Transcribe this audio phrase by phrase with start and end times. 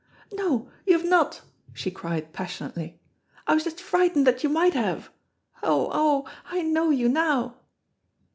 [0.33, 1.43] "No, you have not,"
[1.73, 2.99] she cried passionately.
[3.45, 5.11] "I was just frightened that you might have.
[5.61, 7.57] Oh, oh, I know you now!"